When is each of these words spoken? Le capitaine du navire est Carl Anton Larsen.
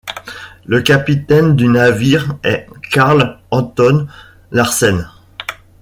Le 0.65 0.81
capitaine 0.81 1.55
du 1.55 1.67
navire 1.67 2.35
est 2.43 2.65
Carl 2.91 3.37
Anton 3.51 4.07
Larsen. 4.51 5.07